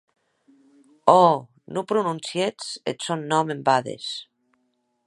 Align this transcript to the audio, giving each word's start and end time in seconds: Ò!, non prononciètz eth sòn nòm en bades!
Ò!, 1.21 1.23
non 1.73 1.87
prononciètz 1.89 2.63
eth 2.89 3.01
sòn 3.05 3.21
nòm 3.31 3.47
en 3.53 3.61
bades! 3.67 4.05